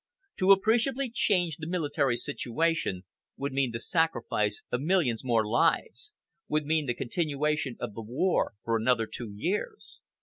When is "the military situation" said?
1.57-3.03